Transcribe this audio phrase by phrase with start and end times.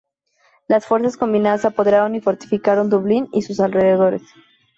[0.67, 4.23] Las fuerzas combinadas se apoderaron y fortificaron Dublín y sus alrededores.